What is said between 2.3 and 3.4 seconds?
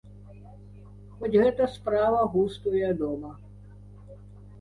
густу, вядома.